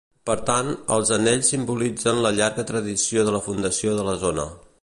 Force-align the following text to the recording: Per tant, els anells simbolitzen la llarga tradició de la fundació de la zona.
Per 0.27 0.35
tant, 0.45 0.69
els 0.95 1.11
anells 1.17 1.51
simbolitzen 1.53 2.23
la 2.27 2.33
llarga 2.39 2.67
tradició 2.73 3.29
de 3.29 3.37
la 3.39 3.47
fundació 3.51 3.99
de 4.01 4.09
la 4.13 4.21
zona. 4.29 4.53